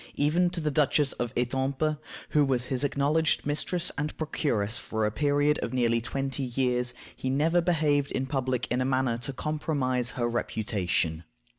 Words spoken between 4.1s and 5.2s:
procuress for a